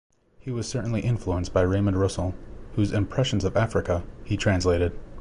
He 0.39 0.49
was 0.49 0.67
certainly 0.67 1.01
influenced 1.01 1.53
by 1.53 1.61
Raymond 1.61 1.95
Roussel, 1.95 2.33
whose 2.73 2.91
"Impressions 2.91 3.43
of 3.43 3.55
Africa" 3.55 4.03
he 4.23 4.35
translated. 4.35 4.97